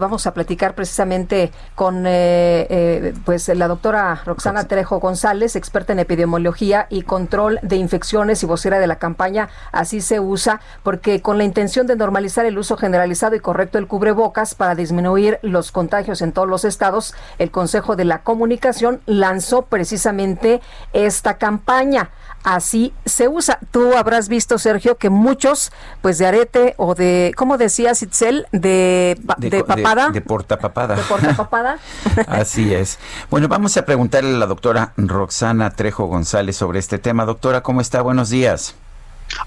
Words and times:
Vamos 0.00 0.26
a 0.26 0.34
platicar 0.34 0.74
precisamente 0.74 1.52
con 1.76 2.06
eh, 2.06 2.66
eh, 2.68 3.14
pues 3.24 3.46
la 3.48 3.68
doctora 3.68 4.22
Roxana 4.26 4.64
Trejo 4.64 4.98
González, 4.98 5.54
experta 5.54 5.92
en 5.92 6.00
epidemiología 6.00 6.86
y 6.90 7.02
control 7.02 7.60
de 7.62 7.76
infecciones 7.76 8.42
y 8.42 8.46
vocera 8.46 8.80
de 8.80 8.86
la 8.86 8.96
campaña 8.96 9.20
Así 9.72 10.00
se 10.00 10.20
usa, 10.20 10.60
porque 10.82 11.22
con 11.22 11.38
la 11.38 11.44
intención 11.44 11.86
de 11.86 11.96
normalizar 11.96 12.46
el 12.46 12.58
uso 12.58 12.76
generalizado 12.76 13.36
y 13.36 13.40
correcto 13.40 13.78
del 13.78 13.86
cubrebocas 13.86 14.54
para 14.54 14.74
disminuir 14.74 15.38
los 15.42 15.72
contagios 15.72 16.22
en 16.22 16.32
todos 16.32 16.48
los 16.48 16.64
estados, 16.64 17.14
el 17.38 17.50
Consejo 17.50 17.96
de 17.96 18.04
la 18.04 18.22
Comunicación 18.22 19.00
lanzó 19.06 19.62
precisamente 19.62 20.60
esta 20.92 21.38
campaña 21.38 22.10
así 22.42 22.92
se 23.04 23.28
usa. 23.28 23.58
Tú 23.70 23.94
habrás 23.96 24.28
visto, 24.28 24.58
Sergio, 24.58 24.96
que 24.96 25.10
muchos, 25.10 25.72
pues 26.00 26.18
de 26.18 26.26
arete 26.26 26.74
o 26.76 26.94
de, 26.94 27.32
¿cómo 27.36 27.58
decías, 27.58 28.02
Itzel? 28.02 28.46
De, 28.52 29.18
de, 29.38 29.62
papada. 29.94 30.06
De, 30.08 30.12
de 30.14 30.20
portapapada. 30.20 30.94
De 30.96 31.02
portapapada. 31.02 31.78
así 32.26 32.74
es. 32.74 32.98
Bueno, 33.30 33.48
vamos 33.48 33.76
a 33.76 33.84
preguntarle 33.84 34.34
a 34.34 34.38
la 34.38 34.46
doctora 34.46 34.92
Roxana 34.96 35.70
Trejo 35.70 36.06
González 36.06 36.56
sobre 36.56 36.78
este 36.78 36.98
tema. 36.98 37.24
Doctora, 37.24 37.62
¿cómo 37.62 37.80
está? 37.80 38.02
Buenos 38.02 38.30
días. 38.30 38.74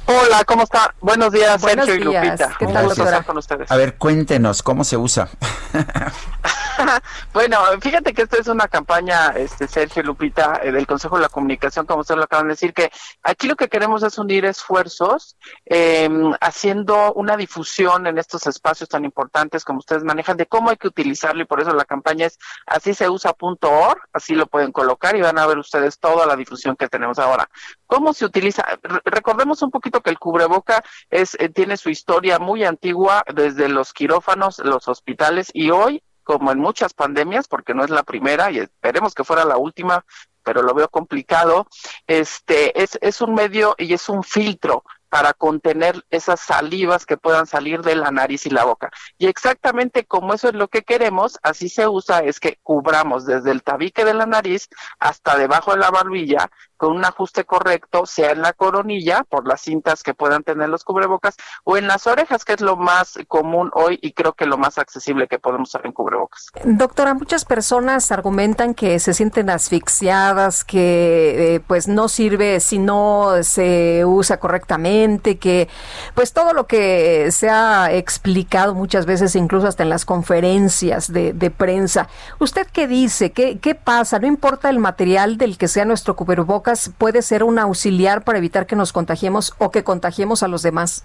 Hola, 0.06 0.44
¿cómo 0.45 0.64
está? 0.64 0.95
Buenos 1.02 1.31
días, 1.34 1.62
Buenos 1.62 1.86
Sergio 1.88 2.09
días. 2.12 2.23
y 2.23 2.28
Lupita. 2.28 2.56
¿Qué 2.58 2.68
tal, 2.68 2.88
doctora? 2.88 3.23
con 3.23 3.38
ustedes. 3.38 3.70
A 3.72 3.76
ver, 3.76 3.95
cuéntenos, 3.98 4.64
¿cómo 4.64 4.84
se 4.84 4.95
usa? 4.98 5.28
bueno, 7.34 7.58
fíjate 7.82 8.14
que 8.14 8.24
esta 8.24 8.38
es 8.38 8.48
una 8.48 8.68
campaña, 8.68 9.30
este 9.30 9.68
Sergio 9.68 10.04
Lupita, 10.04 10.60
eh, 10.64 10.72
del 10.72 10.88
Consejo 10.88 11.16
de 11.18 11.24
la 11.24 11.30
Comunicación, 11.30 11.86
como 11.86 12.02
ustedes 12.02 12.18
lo 12.18 12.24
acaban 12.26 12.48
de 12.48 12.54
decir, 12.54 12.74
que 12.74 12.92
aquí 13.22 13.48
lo 13.48 13.56
que 13.56 13.70
queremos 13.70 14.04
es 14.04 14.18
unir 14.18 14.46
esfuerzos, 14.46 15.38
eh, 15.66 16.10
haciendo 16.42 17.14
una 17.14 17.38
difusión 17.38 18.08
en 18.08 18.18
estos 18.18 18.48
espacios 18.48 18.90
tan 18.90 19.06
importantes 19.06 19.64
como 19.64 19.80
ustedes 19.80 20.04
manejan, 20.04 20.38
de 20.38 20.46
cómo 20.46 20.70
hay 20.70 20.78
que 20.78 20.88
utilizarlo, 20.88 21.42
y 21.44 21.46
por 21.46 21.62
eso 21.62 21.74
la 21.74 21.86
campaña 21.86 22.26
es 22.26 22.40
así 22.66 22.94
se 22.94 23.10
usa.org, 23.10 24.00
así 24.14 24.36
lo 24.36 24.48
pueden 24.48 24.72
colocar 24.72 25.16
y 25.16 25.22
van 25.22 25.38
a 25.38 25.46
ver 25.48 25.58
ustedes 25.58 26.00
toda 26.00 26.26
la 26.26 26.36
difusión 26.36 26.76
que 26.76 26.88
tenemos 26.88 27.20
ahora. 27.20 27.50
¿Cómo 27.88 28.14
se 28.14 28.26
utiliza? 28.26 28.64
Re- 28.82 29.02
recordemos 29.06 29.62
un 29.62 29.72
poquito 29.72 30.02
que 30.02 30.10
el 30.10 30.20
cubreboca 30.20 30.84
es, 31.10 31.36
eh, 31.40 31.50
tiene 31.50 31.78
su 31.78 31.90
historia 31.90 32.40
muy 32.40 32.64
antigua 32.64 33.24
desde 33.34 33.70
los 33.70 33.94
quirófanos, 33.94 34.60
los 34.60 34.88
hospitales 34.88 35.50
y 35.54 35.70
hoy, 35.70 36.04
como 36.24 36.52
en 36.52 36.60
muchas 36.60 36.94
pandemias, 36.94 37.48
porque 37.48 37.74
no 37.74 37.84
es 37.84 37.90
la 37.90 38.04
primera 38.04 38.52
y 38.52 38.60
esperemos 38.60 39.14
que 39.14 39.24
fuera 39.24 39.46
la 39.46 39.58
última, 39.58 40.06
pero 40.44 40.62
lo 40.62 40.74
veo 40.74 40.90
complicado, 40.90 41.68
este 42.08 42.82
es, 42.82 42.98
es 43.02 43.22
un 43.22 43.34
medio 43.34 43.76
y 43.78 43.94
es 43.94 44.10
un 44.10 44.24
filtro 44.24 44.84
para 45.14 45.36
contener 45.36 46.03
esas 46.09 46.39
salivas 46.39 47.06
que 47.06 47.17
puedan 47.17 47.45
salir 47.45 47.83
de 47.83 47.95
la 47.95 48.09
nariz 48.09 48.47
y 48.47 48.50
la 48.50 48.64
boca. 48.64 48.89
Y 49.19 49.28
exactamente 49.28 50.08
como 50.08 50.33
eso 50.33 50.47
es 50.47 50.56
lo 50.56 50.69
que 50.69 50.81
queremos, 50.81 51.38
así 51.44 51.69
se 51.69 51.88
usa, 51.88 52.22
es 52.22 52.39
que 52.39 52.58
cubramos 52.64 53.28
desde 53.28 53.52
el 53.52 53.61
tabique 53.61 54.06
de 54.06 54.16
la 54.16 54.25
nariz 54.25 54.69
hasta 54.97 55.38
debajo 55.38 55.73
de 55.73 55.81
la 55.81 55.91
barbilla 55.91 56.50
con 56.78 56.97
un 56.97 57.06
ajuste 57.06 57.46
correcto, 57.46 58.06
sea 58.06 58.31
en 58.31 58.41
la 58.41 58.52
coronilla, 58.52 59.23
por 59.23 59.47
las 59.47 59.62
cintas 59.62 60.03
que 60.03 60.13
puedan 60.13 60.44
tener 60.44 60.68
los 60.68 60.84
cubrebocas, 60.84 61.38
o 61.63 61.78
en 61.78 61.88
las 61.88 62.07
orejas, 62.07 62.44
que 62.44 62.53
es 62.53 62.62
lo 62.62 62.75
más 62.75 63.18
común 63.29 63.72
hoy 63.73 64.00
y 64.02 64.12
creo 64.12 64.34
que 64.34 64.46
lo 64.46 64.57
más 64.57 64.78
accesible 64.78 65.29
que 65.29 65.40
podemos 65.40 65.69
usar 65.69 65.85
en 65.85 65.94
cubrebocas. 65.94 66.47
Doctora, 66.66 67.13
muchas 67.13 67.46
personas 67.46 68.12
argumentan 68.12 68.73
que 68.73 69.00
se 69.00 69.13
sienten 69.13 69.50
asfixiadas, 69.50 70.66
que 70.66 71.56
eh, 71.56 71.59
pues 71.62 71.88
no 71.88 72.09
sirve 72.09 72.59
si 72.59 72.79
no 72.79 73.44
se 73.44 74.03
usa 74.03 74.38
correctamente, 74.38 75.03
que 75.40 75.68
pues 76.16 76.34
todo 76.34 76.53
lo 76.53 76.68
que 76.68 77.31
se 77.31 77.50
ha 77.50 77.91
explicado 77.91 78.74
muchas 78.74 79.06
veces, 79.06 79.36
incluso 79.36 79.68
hasta 79.68 79.84
en 79.84 79.90
las 79.90 80.06
conferencias 80.06 81.12
de, 81.12 81.34
de 81.34 81.52
prensa. 81.52 82.08
¿Usted 82.40 82.68
qué 82.72 82.88
dice? 82.88 83.31
¿Qué, 83.31 83.59
¿Qué 83.59 83.75
pasa? 83.75 84.19
No 84.19 84.28
importa 84.28 84.69
el 84.69 84.80
material 84.80 85.38
del 85.38 85.58
que 85.58 85.68
sea 85.68 85.86
nuestro 85.86 86.16
cubrebocas, 86.16 86.91
puede 86.97 87.22
ser 87.22 87.44
un 87.44 87.59
auxiliar 87.59 88.24
para 88.24 88.38
evitar 88.38 88.66
que 88.66 88.75
nos 88.75 88.94
contagiemos 88.94 89.53
o 89.58 89.72
que 89.72 89.84
contagiemos 89.84 90.44
a 90.44 90.47
los 90.47 90.62
demás. 90.62 91.03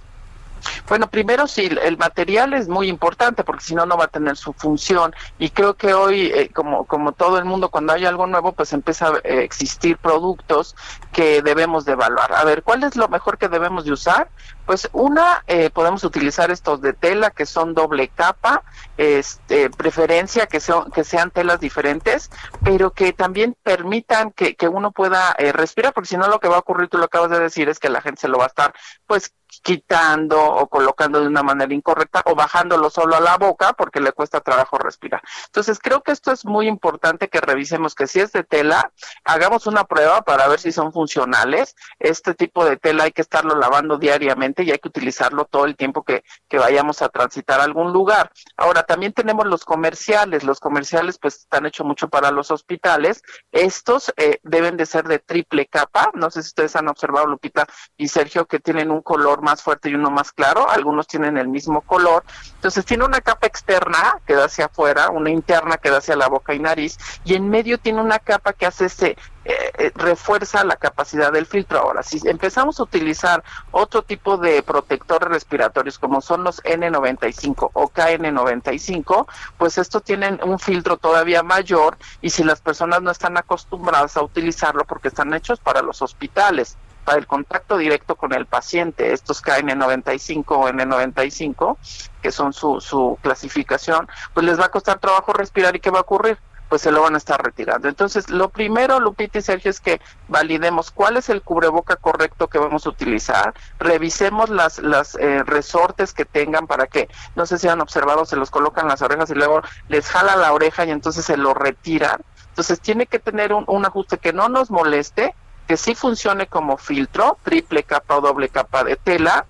Bueno, 0.88 1.08
primero 1.08 1.46
sí, 1.46 1.68
el 1.82 1.98
material 1.98 2.54
es 2.54 2.68
muy 2.68 2.88
importante 2.88 3.44
porque 3.44 3.64
si 3.64 3.74
no, 3.74 3.86
no 3.86 3.96
va 3.96 4.04
a 4.04 4.08
tener 4.08 4.36
su 4.36 4.52
función. 4.52 5.14
Y 5.38 5.50
creo 5.50 5.74
que 5.74 5.94
hoy, 5.94 6.26
eh, 6.34 6.50
como, 6.52 6.84
como 6.86 7.12
todo 7.12 7.38
el 7.38 7.44
mundo, 7.44 7.68
cuando 7.70 7.92
hay 7.92 8.04
algo 8.04 8.26
nuevo, 8.26 8.52
pues 8.52 8.72
empieza 8.72 9.08
a 9.08 9.18
eh, 9.24 9.42
existir 9.42 9.98
productos 9.98 10.74
que 11.12 11.42
debemos 11.42 11.84
de 11.84 11.92
evaluar. 11.92 12.32
A 12.34 12.44
ver, 12.44 12.62
¿cuál 12.62 12.84
es 12.84 12.96
lo 12.96 13.08
mejor 13.08 13.38
que 13.38 13.48
debemos 13.48 13.84
de 13.84 13.92
usar? 13.92 14.30
Pues 14.66 14.88
una, 14.92 15.42
eh, 15.46 15.70
podemos 15.70 16.04
utilizar 16.04 16.50
estos 16.50 16.80
de 16.80 16.92
tela 16.92 17.30
que 17.30 17.46
son 17.46 17.74
doble 17.74 18.08
capa, 18.08 18.62
este, 18.96 19.70
preferencia 19.70 20.46
que, 20.46 20.60
sean 20.60 20.90
que 20.90 21.04
sean 21.04 21.30
telas 21.30 21.60
diferentes, 21.60 22.30
pero 22.62 22.92
que 22.92 23.12
también 23.12 23.56
permitan 23.62 24.30
que, 24.30 24.56
que 24.56 24.68
uno 24.68 24.92
pueda 24.92 25.34
eh, 25.38 25.52
respirar, 25.52 25.92
porque 25.92 26.08
si 26.08 26.16
no 26.16 26.28
lo 26.28 26.40
que 26.40 26.48
va 26.48 26.56
a 26.56 26.60
ocurrir, 26.60 26.88
tú 26.88 26.98
lo 26.98 27.04
acabas 27.04 27.30
de 27.30 27.40
decir, 27.40 27.68
es 27.68 27.78
que 27.78 27.88
la 27.88 28.02
gente 28.02 28.20
se 28.20 28.28
lo 28.28 28.38
va 28.38 28.44
a 28.44 28.48
estar 28.48 28.74
pues 29.06 29.32
quitando 29.62 30.42
o 30.42 30.68
colocando 30.68 31.20
de 31.20 31.26
una 31.26 31.42
manera 31.42 31.72
incorrecta 31.72 32.22
o 32.26 32.34
bajándolo 32.34 32.90
solo 32.90 33.16
a 33.16 33.20
la 33.20 33.36
boca 33.36 33.72
porque 33.72 34.00
le 34.00 34.12
cuesta 34.12 34.40
trabajo 34.40 34.78
respirar. 34.78 35.22
Entonces 35.46 35.78
creo 35.78 36.02
que 36.02 36.12
esto 36.12 36.32
es 36.32 36.44
muy 36.44 36.68
importante 36.68 37.28
que 37.28 37.40
revisemos 37.40 37.94
que 37.94 38.06
si 38.06 38.20
es 38.20 38.32
de 38.32 38.44
tela, 38.44 38.92
hagamos 39.24 39.66
una 39.66 39.84
prueba 39.84 40.22
para 40.22 40.48
ver 40.48 40.60
si 40.60 40.72
son 40.72 40.92
funcionales. 40.92 41.76
Este 41.98 42.34
tipo 42.34 42.64
de 42.64 42.76
tela 42.76 43.04
hay 43.04 43.12
que 43.12 43.22
estarlo 43.22 43.56
lavando 43.56 43.98
diariamente 43.98 44.62
y 44.62 44.70
hay 44.70 44.78
que 44.78 44.88
utilizarlo 44.88 45.44
todo 45.44 45.64
el 45.64 45.76
tiempo 45.76 46.02
que, 46.02 46.24
que 46.48 46.58
vayamos 46.58 47.02
a 47.02 47.08
transitar 47.08 47.60
a 47.60 47.64
algún 47.64 47.92
lugar. 47.92 48.30
Ahora 48.56 48.82
también 48.82 49.12
tenemos 49.12 49.46
los 49.46 49.64
comerciales. 49.64 50.44
Los 50.44 50.60
comerciales 50.60 51.18
pues 51.18 51.36
están 51.36 51.66
hechos 51.66 51.86
mucho 51.86 52.08
para 52.08 52.30
los 52.30 52.50
hospitales. 52.50 53.22
Estos 53.52 54.12
eh, 54.16 54.40
deben 54.42 54.76
de 54.76 54.86
ser 54.86 55.06
de 55.06 55.18
triple 55.18 55.66
capa. 55.66 56.10
No 56.14 56.30
sé 56.30 56.42
si 56.42 56.48
ustedes 56.48 56.76
han 56.76 56.88
observado, 56.88 57.26
Lupita 57.26 57.66
y 57.96 58.08
Sergio, 58.08 58.46
que 58.46 58.60
tienen 58.60 58.90
un 58.90 59.02
color 59.02 59.37
más 59.40 59.62
fuerte 59.62 59.88
y 59.90 59.94
uno 59.94 60.10
más 60.10 60.32
claro, 60.32 60.68
algunos 60.70 61.06
tienen 61.06 61.38
el 61.38 61.48
mismo 61.48 61.80
color. 61.80 62.24
Entonces 62.54 62.84
tiene 62.84 63.04
una 63.04 63.20
capa 63.20 63.46
externa 63.46 64.18
que 64.26 64.34
da 64.34 64.46
hacia 64.46 64.66
afuera, 64.66 65.10
una 65.10 65.30
interna 65.30 65.76
que 65.76 65.90
da 65.90 65.98
hacia 65.98 66.16
la 66.16 66.28
boca 66.28 66.54
y 66.54 66.58
nariz, 66.58 66.98
y 67.24 67.34
en 67.34 67.48
medio 67.48 67.78
tiene 67.78 68.00
una 68.00 68.18
capa 68.18 68.52
que 68.52 68.66
hace 68.66 68.86
ese, 68.86 69.16
eh, 69.50 69.92
refuerza 69.94 70.62
la 70.62 70.76
capacidad 70.76 71.32
del 71.32 71.46
filtro. 71.46 71.78
Ahora, 71.78 72.02
si 72.02 72.20
empezamos 72.28 72.78
a 72.80 72.82
utilizar 72.82 73.42
otro 73.70 74.02
tipo 74.02 74.36
de 74.36 74.62
protectores 74.62 75.28
respiratorios 75.28 75.98
como 75.98 76.20
son 76.20 76.44
los 76.44 76.62
N95 76.64 77.70
o 77.72 77.88
KN95, 77.88 79.26
pues 79.56 79.78
estos 79.78 80.02
tienen 80.02 80.38
un 80.42 80.58
filtro 80.58 80.98
todavía 80.98 81.42
mayor 81.42 81.96
y 82.20 82.28
si 82.28 82.44
las 82.44 82.60
personas 82.60 83.00
no 83.00 83.10
están 83.10 83.38
acostumbradas 83.38 84.18
a 84.18 84.22
utilizarlo 84.22 84.84
porque 84.84 85.08
están 85.08 85.32
hechos 85.32 85.60
para 85.60 85.80
los 85.80 86.02
hospitales, 86.02 86.76
el 87.14 87.26
contacto 87.26 87.76
directo 87.76 88.16
con 88.16 88.32
el 88.32 88.46
paciente, 88.46 89.12
estos 89.12 89.42
KN95 89.42 90.44
o 90.48 90.68
N95, 90.68 91.76
que 92.22 92.32
son 92.32 92.52
su, 92.52 92.80
su 92.80 93.18
clasificación, 93.22 94.08
pues 94.34 94.44
les 94.46 94.58
va 94.58 94.66
a 94.66 94.70
costar 94.70 94.98
trabajo 94.98 95.32
respirar 95.32 95.76
y 95.76 95.80
¿qué 95.80 95.90
va 95.90 95.98
a 95.98 96.02
ocurrir? 96.02 96.38
pues 96.68 96.82
se 96.82 96.92
lo 96.92 97.02
van 97.02 97.14
a 97.14 97.18
estar 97.18 97.42
retirando. 97.42 97.88
Entonces, 97.88 98.30
lo 98.30 98.50
primero, 98.50 99.00
Lupita 99.00 99.38
y 99.38 99.42
Sergio, 99.42 99.70
es 99.70 99.80
que 99.80 100.00
validemos 100.28 100.90
cuál 100.90 101.16
es 101.16 101.28
el 101.28 101.42
cubreboca 101.42 101.96
correcto 101.96 102.48
que 102.48 102.58
vamos 102.58 102.86
a 102.86 102.90
utilizar, 102.90 103.54
revisemos 103.78 104.50
las, 104.50 104.78
las 104.78 105.14
eh, 105.16 105.42
resortes 105.44 106.12
que 106.12 106.24
tengan 106.24 106.66
para 106.66 106.86
que, 106.86 107.08
no 107.36 107.46
sé 107.46 107.58
si 107.58 107.68
han 107.68 107.80
observado, 107.80 108.24
se 108.24 108.36
los 108.36 108.50
colocan 108.50 108.88
las 108.88 109.02
orejas 109.02 109.30
y 109.30 109.34
luego 109.34 109.62
les 109.88 110.08
jala 110.08 110.36
la 110.36 110.52
oreja 110.52 110.84
y 110.84 110.90
entonces 110.90 111.24
se 111.24 111.36
lo 111.36 111.54
retiran. 111.54 112.20
Entonces, 112.50 112.80
tiene 112.80 113.06
que 113.06 113.18
tener 113.18 113.52
un, 113.52 113.64
un 113.66 113.86
ajuste 113.86 114.18
que 114.18 114.32
no 114.32 114.48
nos 114.48 114.70
moleste, 114.70 115.34
que 115.68 115.76
sí 115.76 115.94
funcione 115.94 116.46
como 116.46 116.78
filtro, 116.78 117.36
triple 117.44 117.82
capa 117.82 118.16
o 118.16 118.20
doble 118.22 118.48
capa 118.48 118.84
de 118.84 118.96
tela, 118.96 119.44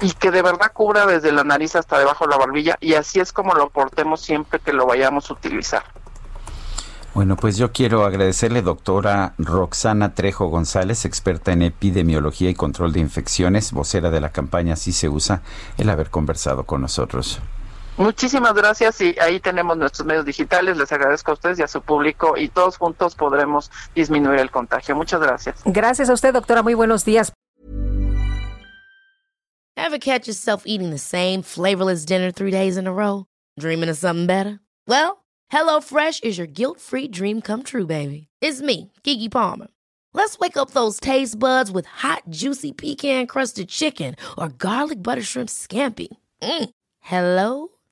y 0.00 0.12
que 0.12 0.30
de 0.30 0.40
verdad 0.40 0.70
cubra 0.72 1.04
desde 1.04 1.32
la 1.32 1.42
nariz 1.42 1.74
hasta 1.74 1.98
debajo 1.98 2.24
de 2.24 2.30
la 2.30 2.36
barbilla, 2.38 2.78
y 2.80 2.94
así 2.94 3.18
es 3.18 3.32
como 3.32 3.54
lo 3.54 3.68
portemos 3.70 4.20
siempre 4.20 4.60
que 4.60 4.72
lo 4.72 4.86
vayamos 4.86 5.28
a 5.28 5.34
utilizar. 5.34 5.82
Bueno, 7.12 7.36
pues 7.36 7.56
yo 7.56 7.72
quiero 7.72 8.04
agradecerle, 8.04 8.62
doctora 8.62 9.34
Roxana 9.36 10.14
Trejo 10.14 10.46
González, 10.46 11.04
experta 11.04 11.52
en 11.52 11.62
epidemiología 11.62 12.50
y 12.50 12.54
control 12.54 12.92
de 12.92 13.00
infecciones, 13.00 13.72
vocera 13.72 14.10
de 14.10 14.20
la 14.20 14.30
campaña 14.30 14.76
Si 14.76 14.92
se 14.92 15.08
usa, 15.08 15.42
el 15.76 15.90
haber 15.90 16.10
conversado 16.10 16.64
con 16.64 16.82
nosotros. 16.82 17.40
Muchísimas 17.96 18.54
gracias 18.54 19.00
y 19.00 19.16
ahí 19.20 19.38
tenemos 19.38 19.76
nuestros 19.76 20.06
medios 20.06 20.24
digitales. 20.24 20.76
Les 20.76 20.90
agradezco 20.90 21.30
a 21.30 21.34
ustedes 21.34 21.58
y 21.60 21.62
a 21.62 21.68
su 21.68 21.80
público 21.80 22.36
y 22.36 22.48
todos 22.48 22.76
juntos 22.76 23.14
podremos 23.14 23.70
disminuir 23.94 24.40
el 24.40 24.50
contagio. 24.50 24.96
Muchas 24.96 25.20
gracias. 25.20 25.62
Gracias 25.64 26.10
a 26.10 26.12
usted, 26.12 26.32
doctora. 26.32 26.62
Muy 26.62 26.74
buenos 26.74 27.04
días. 27.04 27.32
Ever 29.76 29.98
catch 29.98 30.26
yourself 30.26 30.64
eating 30.66 30.90
the 30.90 30.98
same 30.98 31.42
flavorless 31.42 32.04
dinner 32.04 32.32
three 32.32 32.50
days 32.50 32.76
in 32.76 32.86
a 32.86 32.92
row? 32.92 33.26
Dreaming 33.58 33.90
of 33.90 33.96
something 33.96 34.26
better? 34.26 34.60
Well, 34.88 35.24
HelloFresh 35.52 36.24
is 36.24 36.38
your 36.38 36.46
guilt-free 36.46 37.08
dream 37.08 37.42
come 37.42 37.62
true, 37.62 37.86
baby. 37.86 38.28
It's 38.40 38.62
me, 38.62 38.92
Kiki 39.02 39.28
Palmer. 39.28 39.68
Let's 40.12 40.38
wake 40.38 40.56
up 40.56 40.70
those 40.70 41.00
taste 41.00 41.38
buds 41.38 41.70
with 41.70 41.86
hot, 41.86 42.22
juicy 42.30 42.72
pecan-crusted 42.72 43.68
chicken 43.68 44.14
or 44.38 44.48
garlic 44.48 45.02
butter 45.02 45.22
shrimp 45.22 45.48
scampi. 45.48 46.08
Mm. 46.40 46.70
Hello 47.00 47.68